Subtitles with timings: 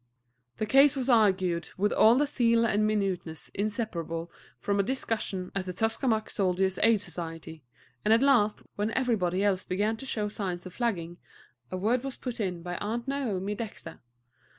[0.57, 5.65] The case was argued with all the zeal and minuteness inseparable from a discussion at
[5.67, 7.61] the Tuskamuck Soldiers' Aid Society,
[8.03, 11.17] and at last, when everybody else began to show signs of flagging,
[11.69, 13.99] a word was put in by Aunt Naomi Dexter.